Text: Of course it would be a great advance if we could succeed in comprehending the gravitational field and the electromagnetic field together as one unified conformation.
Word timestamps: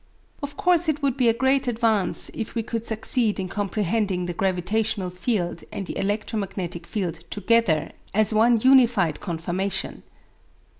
Of 0.41 0.57
course 0.57 0.89
it 0.89 1.03
would 1.03 1.15
be 1.15 1.29
a 1.29 1.31
great 1.31 1.67
advance 1.67 2.29
if 2.33 2.55
we 2.55 2.63
could 2.63 2.83
succeed 2.83 3.39
in 3.39 3.47
comprehending 3.47 4.25
the 4.25 4.33
gravitational 4.33 5.11
field 5.11 5.63
and 5.71 5.85
the 5.85 5.95
electromagnetic 5.95 6.87
field 6.87 7.19
together 7.29 7.91
as 8.11 8.33
one 8.33 8.57
unified 8.59 9.19
conformation. 9.19 10.01